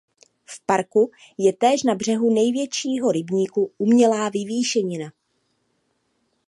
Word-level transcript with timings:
V 0.45 0.65
parku 0.65 1.11
je 1.37 1.53
též 1.53 1.83
na 1.83 1.95
břehu 1.95 2.33
největšího 2.33 3.11
rybníka 3.11 3.61
umělá 3.79 4.29
vyvýšenina. 4.29 5.11